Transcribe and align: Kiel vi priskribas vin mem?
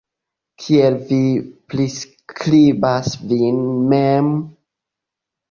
Kiel 0.61 0.95
vi 1.11 1.19
priskribas 1.73 3.11
vin 3.35 3.61
mem? 3.93 4.33